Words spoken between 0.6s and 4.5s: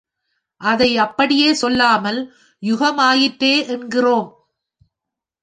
அதை அப்படியே சொல்லாமல் யுகம் ஆயிற்றே என்கிறோம்.